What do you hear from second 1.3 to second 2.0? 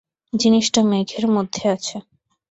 মধ্যে আছে।